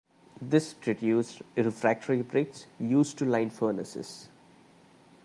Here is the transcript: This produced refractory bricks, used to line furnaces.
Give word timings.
This 0.41 0.73
produced 0.73 1.43
refractory 1.55 2.23
bricks, 2.23 2.65
used 2.79 3.19
to 3.19 3.25
line 3.25 3.51
furnaces. 3.51 4.29